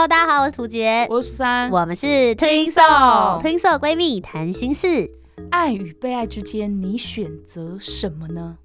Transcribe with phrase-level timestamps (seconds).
[0.00, 2.82] Hello，大家好，我是涂杰，我是苏珊，我们是推送
[3.38, 5.06] 推送闺蜜谈心事。
[5.50, 8.56] 爱与被爱之间，你选择什么呢？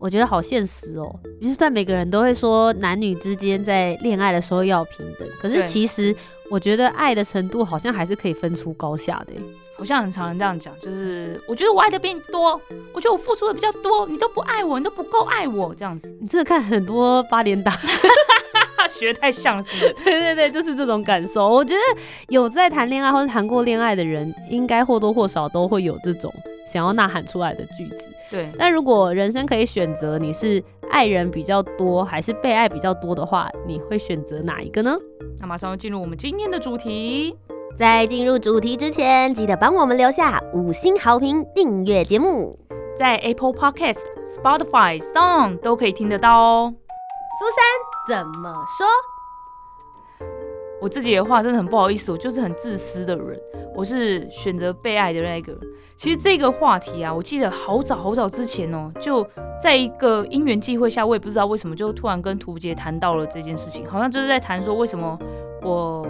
[0.00, 1.20] 我觉得好现实哦。
[1.40, 6.12] 就算每个人都会说男女之间在恋爱的时候要平等，可是其实
[6.50, 9.34] 我觉得爱的程度好像还是可以分出高下的。
[9.78, 12.60] 好像很常人这样讲，就是我觉得我爱的比你多，
[12.92, 16.12] 我觉得我付出的比较多，你都不爱我，你都不够爱我，这样子。
[16.20, 17.62] 你真的看很多八连
[18.86, 18.92] 打。
[18.96, 21.48] 学太像是，对 对对，就是这种感受。
[21.48, 26.32] 我觉得有在谈恋爱或者谈过恋爱的人，应该或多或少都会有这种
[26.66, 27.98] 想要呐喊出来的句子。
[28.30, 34.96] 对，那如果人生可以选择，你是爱人比较多还是被爱比较多的话，你会选择哪一个呢？
[35.38, 37.36] 那马上要进入我们今天的主题。
[37.78, 42.58] 在进入主题之前，记得帮我们留下五星好评，订阅节目，
[42.98, 46.74] 在 Apple Podcast、Spotify、Song 都可以听得到哦。
[47.38, 47.62] 苏珊
[48.08, 48.86] 怎么说？
[50.80, 53.40] 我自己的话真的很不好意思，我就是很自私的人，
[53.74, 55.54] 我是选择被爱的那个。
[55.96, 59.26] 其实这个话题啊，我记得好早好早之前哦，就
[59.60, 65.18] 在一个因缘际会下，我也不知道为什么，就突然跟图杰谈到了这件事情，好像就是在谈说为什么
[65.62, 66.06] 我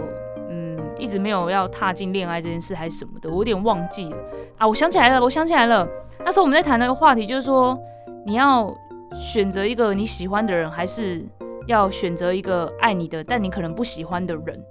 [0.49, 4.17] 嗯一直没有要踏进恋爱这件事，还是什么的，我有点忘记了
[4.57, 4.67] 啊。
[4.67, 5.87] 我想起来了，我想起来了，
[6.25, 7.77] 那时候我们在谈那个话题，就是说
[8.25, 8.73] 你要。
[9.15, 11.25] 选择一个你喜欢的人，还是
[11.67, 14.63] 要选择一个爱你的，但你可能不喜欢的人，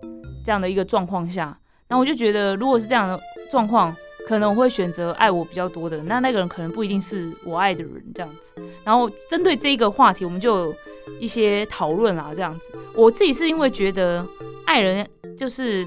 [0.45, 3.19] 这样的一个状况下，那我就觉得，如果是这样的
[3.51, 3.95] 状况，
[4.27, 8.55] 可能我会选择爱我比较多的，那那个人可能不一定是我爱的人，这样子。
[8.85, 10.75] 然后针对这一个话题，我们就有
[11.21, 12.73] 一些讨论啊，这样子。
[12.95, 14.27] 我自己是因为觉得
[14.65, 15.07] 爱人
[15.37, 15.87] 就是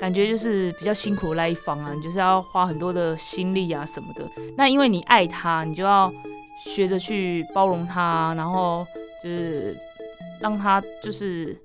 [0.00, 4.22] 感觉就是比较辛苦的那一方啊，你就是要花很多的心力啊什么的。
[4.56, 6.12] 那因为你爱他，你就要。
[6.66, 8.86] 学着去包容他，然后
[9.22, 9.76] 就是
[10.40, 11.56] 让他就是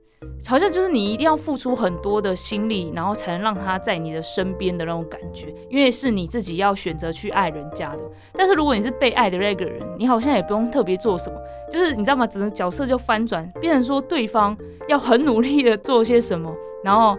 [0.46, 8.00] 好像就是你一定要付出很多的心力，然后才能让他在你的身边的那种感觉，因为是你自己要选择去爱人家的。
[8.34, 11.36] 但是如果你是被爱的那个人，你好像也不用特别做什么，
[11.70, 12.28] 就是你知道吗？
[12.28, 14.56] 整个角色就翻转，变成说对方
[14.88, 17.18] 要很努力的做些什么，然后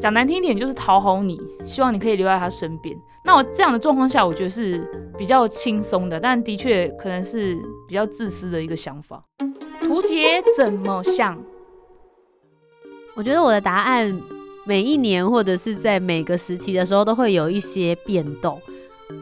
[0.00, 2.96] 讲难听一点就是讨好你，希望你可以留在他身边。
[3.24, 4.84] 那我这样的状况下，我觉得是
[5.16, 9.22] 比较轻松的，但的确可能是比较自私的一个想法。
[9.82, 11.38] 图杰怎么想？
[13.14, 14.20] 我觉得我的答案
[14.64, 18.60] 每一年或者是在每个时期的时候都会有一些变动。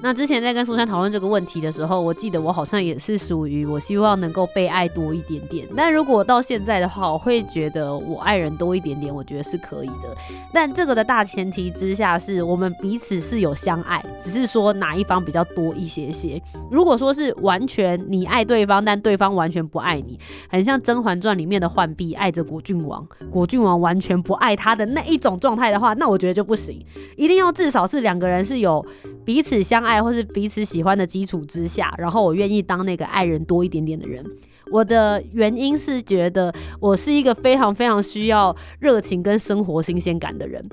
[0.02, 5.66] 那之前在跟苏珊讨论这个问题的时候，我记得我好像也是属于我希望能够被爱多一点点。
[5.76, 10.16] 但如果到现在的话，我会觉得我爱人多一点点，我觉得是可以的。
[10.54, 16.40] 但这个的大前提之下是我们彼此是有相爱，只是说哪一方比较多一些些。
[16.70, 20.18] 如果说是完全你爱对方，但对方完全不爱你，
[20.48, 26.82] 很像《甄嬛传》里面的浣碧爱着果郡王，果郡王完全不爱他的那一种状态的话，那我觉得就不行。
[27.16, 28.82] 一定要至少是两个人是有
[29.26, 29.79] 彼此相。
[29.84, 34.24] 爱或是彼此喜欢的基础之下，然后我愿意当那个爱人多一点点的人。
[34.70, 40.64] 我的原因是觉得我是一个非常非常需要热情跟生活新鲜感的人。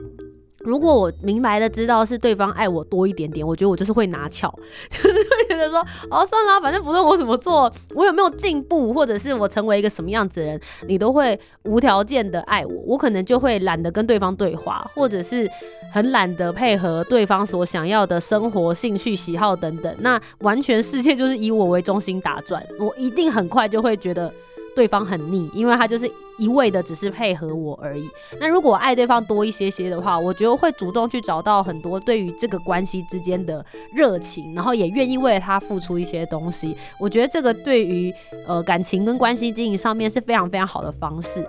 [0.60, 4.54] 如果我明白的知道是对方爱我多一点点，我觉得我就是会拿翘，
[5.48, 15.50] 觉得说，哦，算了，反正不论我怎么做，我有没有进步，或者是我成为一个什么样子的人，你都会无条件的爱我，我可能就会懒得跟对方对话，或者是
[15.92, 24.32] 很懒得配合对方所想要的生活、兴趣、喜好等等，那完全世界就是以我为中心打转，我一定很快就会觉得
[24.76, 26.10] 对方很腻，因为他就是。
[26.38, 28.08] 一味的只是配合我而已。
[28.40, 36.76] 那如果爱对方多一些些的话，我觉得会主动去找到很多对于这个关系之间的热情，然后也愿意为了他付出一些东西。
[37.00, 38.14] 我觉得这个对于
[38.46, 41.44] 呃感情跟关系经营上面是非常非常好的方式。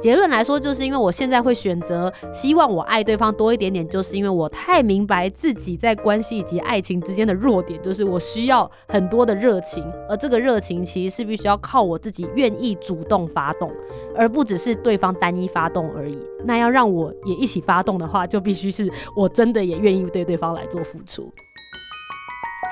[0.00, 13.72] 结论来说，就是因为我现在会选择希望我爱对方多一点点，就是因为我太明白自己在关系以及爱情之间的弱点，就是我需要很多的热情，而这个热情其实是必须要靠我自己愿意主动发动，
[14.14, 14.28] 而。
[14.34, 21.32] 不只是对方单一发动而已，那要让我也一起发动的话，就必须是我真的也愿意对对方来做付出。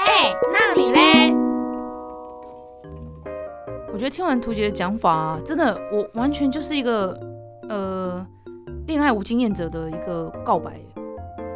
[0.00, 1.32] 哎，那你嘞？
[3.92, 7.18] 我觉得听完图杰的讲法，真的，我完全就是一个
[7.68, 8.26] 呃
[8.86, 10.72] 恋爱无经验者的一个告白。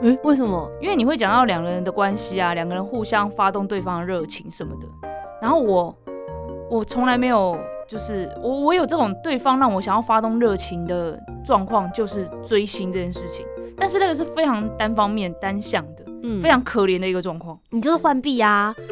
[0.03, 0.71] 诶、为什么？
[0.81, 4.87] 因为你会讲到两个人的关系啊，两个人互相发动对方的热情什么的。
[5.41, 5.97] 然后我
[6.71, 13.47] 我从来没有，就是我我有这种对方让我想要发动热情的状况，就是追星这件事情。
[13.79, 17.59] 但是那个是非常单方面、单向的，嗯非常可怜的一个状况。
[17.71, 18.75] 你就是换币啊。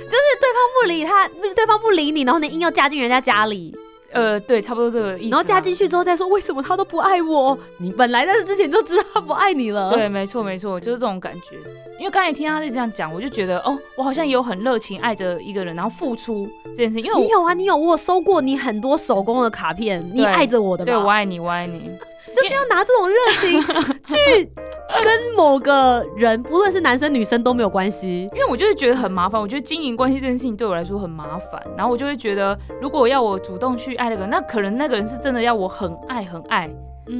[0.00, 3.76] 就是对方不理他，对方不理你，然后你硬要嫁进人家家里，
[4.12, 5.30] 呃，对，差不多这个意思啊。
[5.30, 7.56] 然后加进去之后再说为什么他都不爱我？
[7.78, 9.92] 你本来在这之前就知道他不爱你了。
[9.92, 11.56] 对，没错没错，就是这种感觉。
[11.98, 17.04] 因为刚才听他在这样讲，我就觉得哦，我好像也有很热情爱着一个人，然后付出这件事情。
[17.04, 20.92] 因为我你有啊，你有，我有收过你很多手工的卡片，你爱着我的吧？
[20.92, 21.90] 对我爱你，我爱你。
[22.34, 23.60] 就是要拿这种热情
[24.04, 24.50] 去
[25.02, 28.28] 跟某个人，不论是男生女生都没有关系。
[28.32, 36.68] 因为我就是觉得很麻烦，我觉得经营关系这件事情对我来说很麻烦，然后我就会觉得，如果要我主动去爱那个人，那可能那个人是真的要我很爱很爱，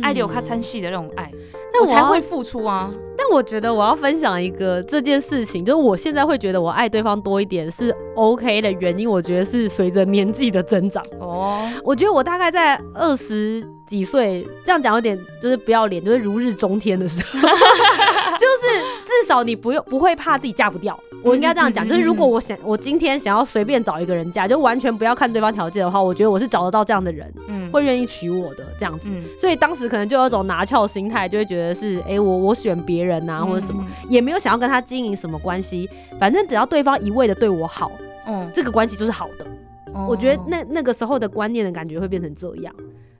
[0.03, 1.31] 爱的有他参戏的那种爱，
[1.73, 2.91] 那我我才会付出啊。
[3.31, 11.01] 但我觉得我要分享一个这件事情，就是我现在会觉得我爱对方多一点是 OK 的原因，我觉得是随着年纪的增长。
[11.21, 20.99] 哦，我觉得我大概在二十几岁，这样讲有点就是不要脸，就是如日中天的时候， 就是至少你不用不会怕自己嫁不掉。
[21.23, 29.05] 我应该这样讲，就是如果我想我今天想要随便找一个人嫁，就完全不要看对方条件的话，我觉得我是找得到这样的人，嗯，会愿意娶我的这样子。
[29.07, 35.89] 嗯，所以当时可能就有一种拿翘心态，就会觉得是，哎、我我选别人啊，或者什么，也没有想要跟他经营什么关系，
[36.19, 37.93] 反正只要对方一味的对我好，
[38.27, 39.47] 嗯，这个关系就是好的。
[39.95, 42.75] 嗯，我觉得那那个时候的观念的感觉会变成这样。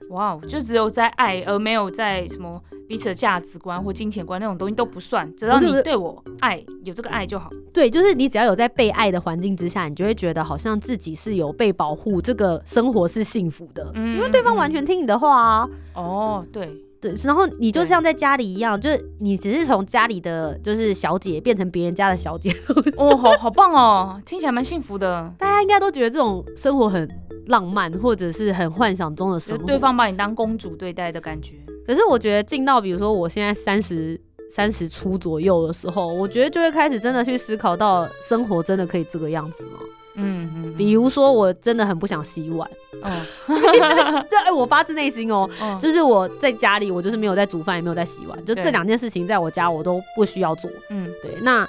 [0.09, 7.49] 哇，哦，就只有在爱，而没有在什么彼此的价值观或金钱观那种东西都不算，只要你对我爱有这个爱就好。
[7.73, 15.69] 对，就是你只要有在被爱的环境之下，你就会觉得好像自己是有被保护，这个生活是幸福的，嗯因为对方完全听你的话啊。
[15.95, 22.53] 哦，对，对，然后你就像在家里一样，就是你只是从家里的就是小姐变成别人家的小姐，
[22.97, 25.33] 哦，好好棒哦，听起来蛮幸福的。
[25.37, 27.09] 大家应该都觉得这种生活很
[27.47, 29.65] 浪漫，或者是很幻想中的生活。
[29.65, 31.55] 对方把你当公主对待的感觉。
[31.85, 34.19] 可是我觉得进到比如说我现在三十
[34.53, 39.79] 三十出左右的时候，我觉得就会开始真的去思考到生活真的可以这个样子吗？
[40.15, 42.69] 嗯嗯，比如说我真的很不想洗碗，
[43.01, 43.09] 哦，
[44.29, 50.69] 这哎、我发自内心哦、嗯就是我在家里我就是没有在煮饭，也没有在洗碗，就这两件事情在我家我都不需要做。
[50.89, 51.67] 嗯对，那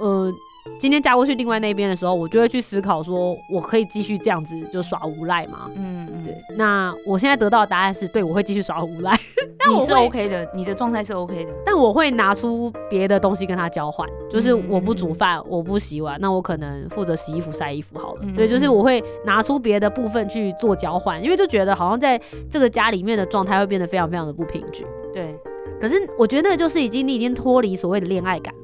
[0.00, 0.32] 呃。
[0.78, 5.70] 今天嫁过去另外那边的时候，我就会去思考说，我可以继续这样子就耍无赖吗？
[5.76, 9.18] 嗯嗯，对，那我现在得到的答案是对，我会继续耍无赖。
[9.58, 11.52] 但我你是 OK 的，你的状态是 OK 的。
[11.64, 18.20] 但我会拿出别的东西跟他交换，就是嗯我不煮饭，我不洗碗，那我可能负责洗衣服、晒衣服好了。
[18.22, 22.20] 嗯对，就是嗯我会拿出别的部分去做交换，因为就觉得好像在
[22.50, 24.86] 这个家里面的状态会变得非常非常的不平均。
[25.12, 25.34] 对
[25.80, 28.54] 可是我觉得那个就是已经你已经脱离所谓的恋爱感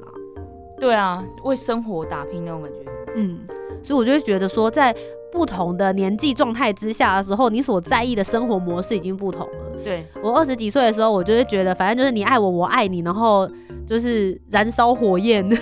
[0.81, 2.79] 对啊，为生活打拼那种感觉。
[3.15, 3.39] 嗯，
[3.81, 4.93] 所以我就会觉得说，在
[5.31, 9.53] 不同的年纪状态之下的时候，你所在意的生活模式已经不同了。
[9.83, 13.49] 对，我二十几岁的时候，我就会觉得，反正就是你爱我，我爱你，然后
[13.85, 15.47] 就是燃烧火焰。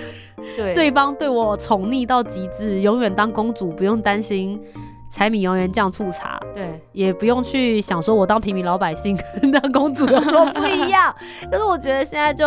[0.56, 4.58] 对对方对我宠溺到极致，永远当公主，不用担心
[5.12, 11.14] 柴米油盐酱醋茶，对，也不用去想说我当平民老百姓跟 当公主有多不一样。
[11.50, 12.46] 但是我觉得现在就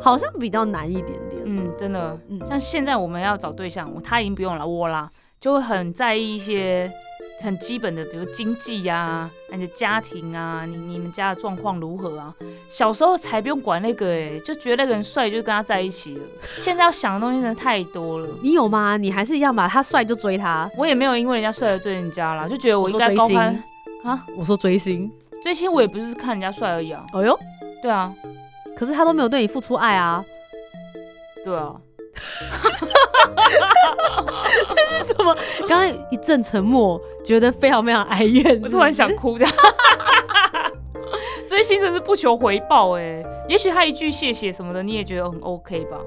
[0.00, 1.42] 好像比较难一点点。
[1.44, 6.90] 嗯，真的，嗯像现在我们要找对象，他已经不用了，我啦，就会很在意一些
[7.40, 12.34] 很基本的，比如经济啊，你的家庭啊，你你们家的状况如何啊？
[12.68, 16.22] 小时候才不用管那个、欸，就觉得那个人帅就跟他在一起了。
[16.58, 18.28] 现在要想的东西真的太多了。
[18.42, 18.96] 你有吗？
[18.96, 19.68] 你还是一样吧？
[19.68, 20.70] 他帅就追他。
[20.78, 23.62] 我也没有因为人家帅而追人家啦，就觉得我应该高攀
[24.04, 24.24] 啊。
[24.36, 25.10] 我说追星。
[25.42, 27.04] 追星我也不是看人家帅而已啊。
[27.12, 27.38] 哎呦，
[27.82, 28.14] 对啊，
[28.76, 30.24] 可是他都没有对你付出爱啊！
[31.44, 31.74] 对啊，
[35.16, 35.36] 怎么
[35.68, 38.60] 刚刚一阵沉默，觉得非常非常哀怨。
[38.62, 39.52] 我突然想哭这样。
[41.48, 45.98] 追星真是不求回报哎、也许他一句谢谢什么的，你也觉得很 OK 吧？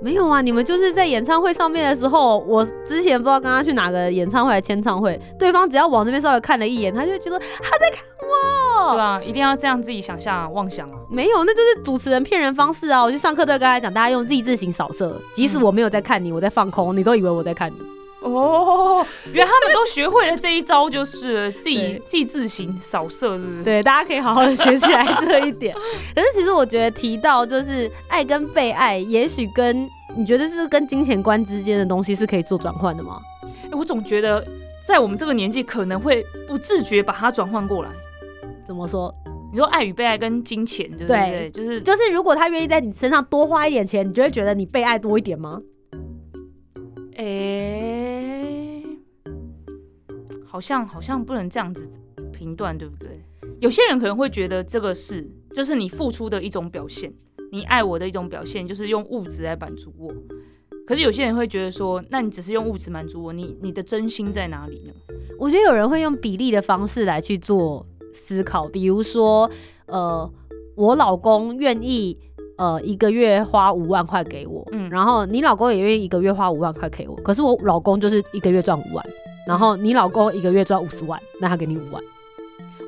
[0.00, 8.63] 没有啊，你们就是在演唱会上面的时候，我之前不知道跟他去哪个演唱会签唱会，对方只要往那边稍微看了一眼，他就会觉得他在看我。
[8.92, 10.96] 对啊，一定要这样自己想象、妄想啊。
[11.08, 13.02] 没有，那就是主持人骗人方式啊！
[13.02, 17.76] 我去上课都会跟他讲，大家用 Z 字形扫射，即使我没有在看你，我在放空，你都以为我在看你。
[18.20, 23.64] 哦，原来他们都学会了这一招，就是了自己 对自己自行扫射，是不是？
[23.64, 25.74] 对，大家可以好好的学起来这一点。
[26.16, 29.86] 可是其实我觉得提到就是爱跟被爱，也许跟
[30.16, 33.18] 你觉得是跟金钱观之间的东西是可以做转换的吗？
[33.42, 34.42] 欸我总觉得
[34.86, 37.90] 在我们这个年纪，可能会不自觉把它转换过来。
[38.66, 39.14] 怎么说？
[39.52, 41.50] 你说爱与被爱跟金钱，对不对对？
[41.50, 45.62] 就是就是如果他愿意在你身上多花一点钱，你就会觉得你被爱多一点吗？
[47.16, 48.82] 诶、
[50.44, 51.88] 好像好像不能这样子
[52.32, 53.22] 评断，对不对？
[53.60, 57.12] 有些人可能会觉得这个是，就是你付出的一种表现，
[57.52, 60.12] 你爱我的一种表现，就是用物质来满足我。
[60.84, 64.92] 可是有些人会觉得说，那你只是用物质满足我，你你的真心在哪里呢？
[65.38, 69.50] 我觉得有人会用比例的方式来去做思考，比如说，
[69.86, 70.30] 呃，
[70.76, 72.16] 我老公愿意
[72.56, 74.88] 呃一个月花五万块给我，嗯。
[74.88, 79.04] 然后你老公也愿意一个月花五万块给我，可是我老公就是一个月赚五万，
[79.46, 82.02] 然后你老公一个月赚五十万，那他给你五万，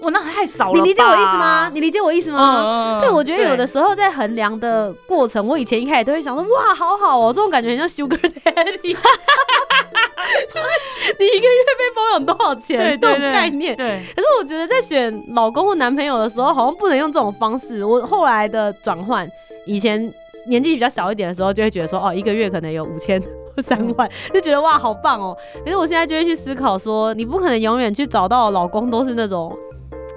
[0.06, 1.70] 哇，那太少了，你理解我意思吗？？
[1.74, 2.96] 你理解我意思吗？
[2.96, 10.66] 嗯对，我觉得有的时候在衡量的过程，我以前一开始都会想说，哇，好好哦，这种感觉很像 Sugar Daddy，就是
[11.18, 13.76] 你一个月被包养多少钱对这种概念。
[13.76, 17.84] 对，可是我觉得在选老公或男朋友的时候，好像不能用这种方式。
[17.84, 19.28] 我后来的转换，
[19.66, 20.12] 以前
[20.46, 23.20] 年纪比较小一点的时候，就会觉得说，哦，一个月可能有五千。
[23.56, 25.34] 或三万 就觉得哇好棒哦，
[25.64, 29.56] 可是我现在就会去思考说，你不可能永远去找到老公都是那种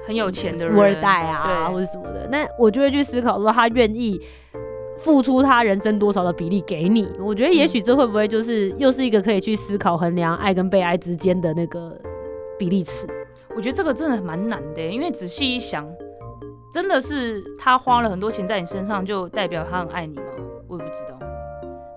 [0.10, 2.28] 很有钱的人，富二代啊，对或者什么的。
[2.32, 4.20] 那我就会去思考说，他愿意
[4.98, 7.08] 付出他人生多少的比例给你。
[7.20, 11.96] 我觉得也许这会不会就是又是一个可以去思考衡量爱跟被爱之间的那个
[12.58, 13.06] 比例尺。
[13.56, 15.88] 我觉得这个真的蛮难的，因为仔细一想，
[16.74, 20.24] 真的是他花了很多钱在你身上，就代表他很爱你吗？
[20.68, 21.20] 我也不知道。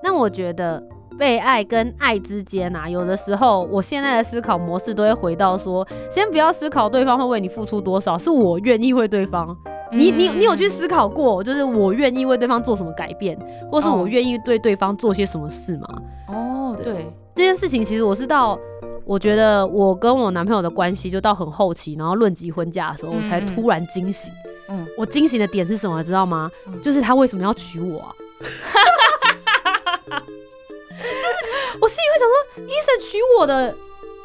[0.03, 0.87] 那我觉得。
[1.19, 9.57] 被爱跟爱之间啊，有的时候我现在的思考模式都会回到说，先不要思考对方会为你付出多少，是我愿意为对方。
[9.95, 13.39] 你你你有去思考过，就是我愿意为对方做什么改变，
[13.71, 15.87] 或是我哦愿意对对方做些什么事吗？
[16.29, 18.59] 哦，对，这件事情其实我是到，
[19.05, 24.33] 我觉得我跟我男朋友的关系就到很后期，然后论及婚嫁的时候，我才突然惊醒。
[24.71, 26.51] 嗯，我惊醒的点是什么，知道吗？
[26.67, 28.15] 嗯就是他为什么要娶我啊？
[31.73, 33.75] 就是我心里会想说，医生娶我的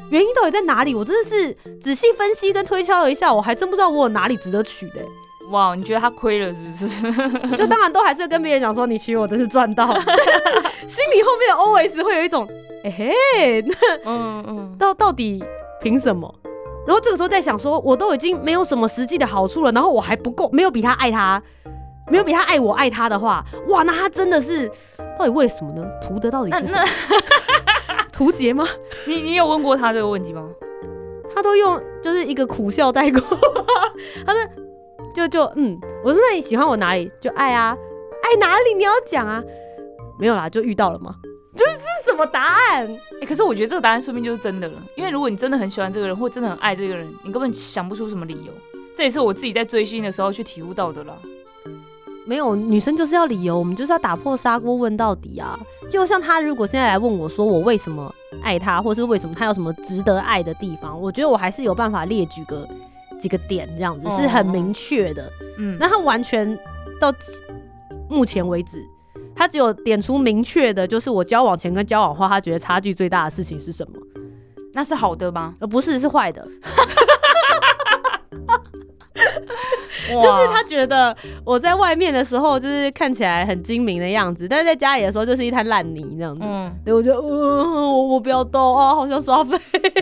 [0.09, 0.93] 原因到底在哪里？
[0.93, 5.05] 我真的是仔细分析跟推敲了一下，我还真不知道我有哪里值得娶的欸、
[5.51, 7.11] 哇，你觉得他亏了是不
[7.47, 7.55] 是？
[7.57, 9.87] 就当然都还是会跟别人讲说你娶我真是赚到，
[10.87, 12.47] 心里后面 always 会有一种，
[12.83, 13.75] 哎、嘿，那
[14.05, 15.43] 嗯嗯，到到底
[15.81, 16.33] 凭什么？
[16.85, 21.41] 然后这个时候在想说，我都已经没有什么实际的好处了，然后我还不够，没有比他爱他，
[22.09, 24.69] 没有比他爱我爱他的话，哇，那他真的是
[25.17, 25.85] 到底为什么呢？
[26.01, 26.83] 图的到底是什么？
[28.11, 28.67] 图杰吗？
[29.05, 30.47] 你你有问过他这个问题吗？
[31.35, 33.21] 他都用就是一个苦笑带过，
[34.25, 34.41] 他说
[35.13, 37.11] 就就嗯，我说那你喜欢我哪里？
[37.21, 37.77] 就爱啊，
[38.23, 38.73] 爱哪里？
[38.73, 39.43] 你要讲啊，
[40.17, 41.15] 没有啦，就遇到了吗？
[41.55, 42.87] 这是什么答案？
[43.21, 48.53] 哎、可是我觉得这个答案说明就是真的了，因为如果你真的很喜欢这个人，或真的很爱这个人，你根本想不出什么理由。
[48.95, 51.13] 这也是我自己在追星的时候去体悟到的啦。
[52.27, 55.57] 没有，女生就是要理由，我们就是要打破砂锅问到底啊！
[55.89, 62.67] 就像他如果现在来问我说我为什么爱他，或是为什么他有什么值得爱的地方，我觉得我还是有办法列举个
[63.17, 65.31] 几个点，这样子是很明确的。
[65.57, 66.57] 嗯，那他完全
[66.99, 67.13] 到
[68.09, 68.85] 目前为止，
[69.33, 73.97] 他只有点出明确的，就是我交往前跟交往后，他觉得差距最大的事情是什么，
[74.73, 75.55] 那是好的吗？
[75.61, 76.45] 而不是是坏的。
[80.07, 86.41] 就就是他觉得我在外面的时候，就是看起来很精明的样子，但是在家里的时候就是一滩烂泥这样子。
[86.43, 89.57] 嗯，对，我就呃，我我不要动啊，好想刷飞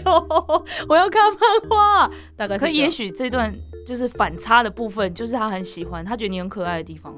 [0.05, 2.11] 哦，我要看漫画。
[2.37, 3.53] 大概可也许这段
[3.85, 7.13] 就是反差的部分，就是他很喜欢，他觉得你很可爱的地方。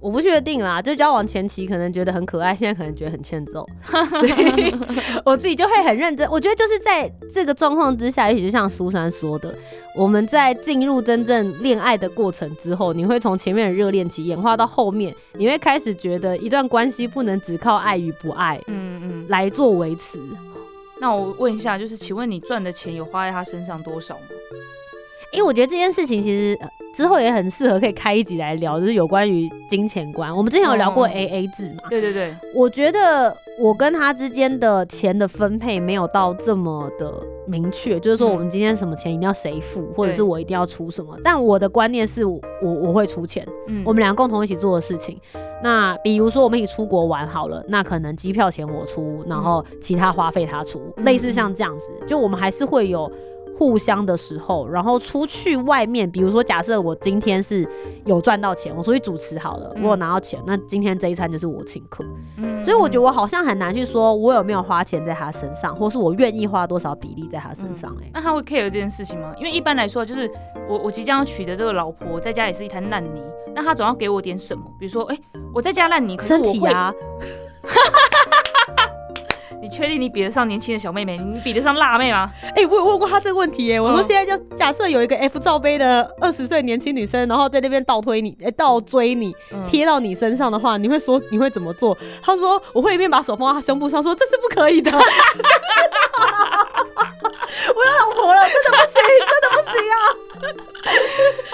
[0.00, 3.66] 我不确定啦，就交往前期可能觉得很可爱，现在可能觉得很欠揍，
[4.08, 4.72] 所以
[5.24, 6.28] 我自己就会很认真。
[6.30, 9.52] 我觉得就是在这个状况之下，也许就像苏珊说的，
[9.96, 19.26] 我们在进入真正恋爱的过程之后，你会从前面的热恋期演化到后面，你会开始觉得一段关系不能只靠爱与不爱嗯嗯。
[19.28, 20.20] 来做维持。
[21.00, 24.20] 那我问一下，就是请问你赚的钱有花在他身上多少吗？
[25.32, 30.36] 因为我觉得这件事情其实、呃之后也很适合可以开一集来聊，就是有关于金钱观。
[30.36, 37.14] 我们之前有聊过哦 A A 制嘛，对对对，我觉得我跟他之间的钱的分配没有到这么的
[37.46, 38.32] 明确，就是说嗯。
[38.32, 41.16] 我们今天什么钱一定要谁付，或者是我一定要出什么。
[41.22, 43.84] 但我的观念是我我我会出钱，嗯。
[43.86, 45.16] 我们两个共同一起做的事情。
[45.62, 53.08] 那比如说我们一起出国玩好了，那可能机票钱我出，然后其他花费他出，嗯类似像这样子，就我们还是会有
[53.58, 57.68] 互相的时候，然后出去外面，比如说假设我今天是
[58.06, 62.04] 有赚到钱，我出去主持好了，嗯我有拿到钱，那今天这一餐就是我请客。
[62.36, 68.04] 嗯所以我觉得我好像很难去说我有没有花钱在他身上，或是我愿意花多少比例在他身上、欸。
[68.04, 69.34] 哎、那他会 care 这件事情吗？
[69.38, 70.30] 因为一般来说，就是
[70.68, 73.22] 我我即将要娶的这个老婆，在家也是一滩烂泥，
[73.54, 75.18] 那他总要给我点什么，比如说，哎、
[75.52, 76.92] 我在家烂泥，可是身我会，体啊，
[79.60, 81.18] 你确定你比得上年轻的小妹妹？
[81.18, 82.30] 你比得上辣妹吗？
[82.54, 91.96] 哎、我有问过她这个问题耶、我说嗯现在就假设有一个 F 罩杯的二十岁年轻女生，然后在那边倒推你，哎、倒追你，嗯贴到你身上的话，你会说你会怎么做？
[92.22, 94.90] 她说我会一边把手放在她胸部上，说这是不可以的。
[97.74, 99.96] 我有老婆了，真的不行，真的不行啊！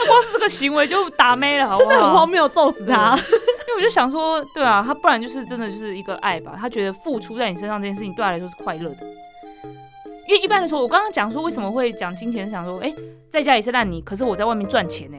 [0.06, 1.96] 光是这个行为就打妹了，好不真好？
[1.96, 3.16] 的很荒谬，揍死他！
[3.16, 3.22] 因
[3.74, 9.06] 为我就想说，对啊，他不然就是真的就是一个爱吧，他觉得付出在你身上这件事情对他来说是快乐的。
[10.26, 12.94] 因为一般来说，我刚刚讲说为什么会讲金钱，想说，哎、
[13.28, 15.18] 在家里是烂泥，可是我在外面赚钱呢、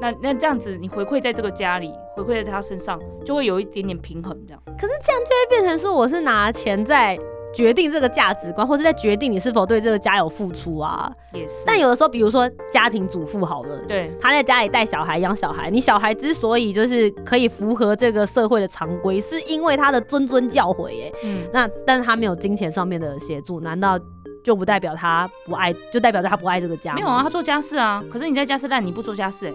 [0.00, 4.62] 那那这样子，你回馈在这个家里，回馈在他身上，就会有一点点平衡，这样。
[4.78, 7.18] 可是这样就会变成说，我是拿钱在
[7.54, 11.12] 决定这个价值观，或是在决定你是否对这个家有付出啊。
[11.32, 21.12] 也是，但有的时候，比如说家庭主妇好了，对，他在家里带小孩、养小孩，你小孩之所以就是可以符合这个社会的常规，是因为他的谆谆教诲耶。
[21.24, 23.98] 嗯，那但是他没有金钱上面的协助，难道
[24.42, 26.94] 就不代表他不爱，就代表着他不爱这个家？
[26.94, 29.52] 没有啊，他做家事啊，可是你在家是烂，你不做家事、哎，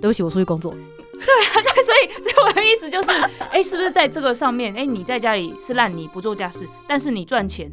[0.00, 0.74] 对不起，我出去工作。
[1.26, 3.10] 对啊，对，所以，所以我的意思就是，
[3.50, 7.70] 哎、是不是在这个上面，哎、你在家里是烂泥不做家事，但是你赚钱，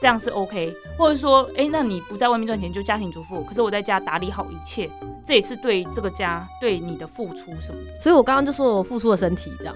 [0.00, 4.88] 这样是 OK，或者说，哎、那你不在外面赚钱就家庭主妇，可是我在家打理好一切，
[5.24, 8.00] 这也是对这个家对你的付出什么的。
[8.00, 9.74] 所以我刚刚就说我付出了身体，这样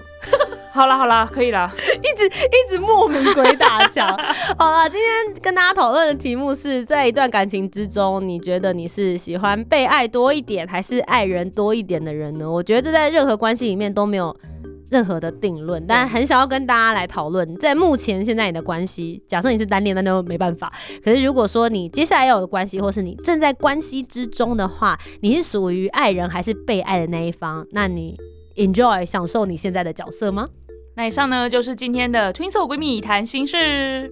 [0.77, 4.07] 好啦好啦，可以啦，一直一直莫名鬼打墙。
[4.59, 12.47] 好了，今天跟大家讨论的题目是在一段感情之中，你觉得你是喜欢被爱多一点，还是爱人多一点的人呢？
[12.47, 14.35] 我觉得这在任何关系里面都没有。
[14.89, 20.71] 任何的定论，但很想要跟大家来讨论，在目前现在你的关系，假设你是单恋，那就没办法。
[21.03, 27.67] 可是如果说你接下来要有关系，或是你正在关系之中的话，你是属于爱人还是被爱的那一方？
[27.71, 28.17] 那你
[28.55, 30.47] enjoy 享受你现在的角色吗？
[30.97, 34.11] 那以上呢就是今天的 Twin Soul 闺蜜谈心事。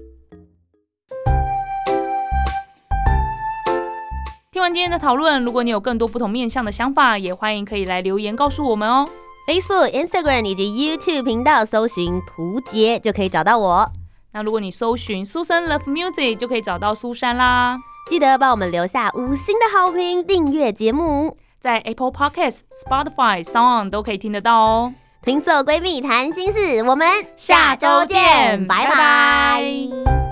[4.52, 9.04] 听完今天的讨论，如果你有更多不同面向的想法，也欢迎可以来留言告诉我们哦。
[9.48, 13.92] Facebook、Instagram 以及 YouTube 频道搜寻“图杰”就可以找到我。
[14.34, 17.80] 那如果你搜寻苏珊 Love Music，就可以找到苏珊啦。
[18.08, 21.36] 记得帮我们留下五星的好评，订阅节目。
[21.60, 24.94] 在 Apple Podcast、Spotify、Sound 都可以听得到哦。
[25.26, 28.90] 听色闺蜜谈心事，我们下周见拜拜。
[28.92, 30.25] 拜拜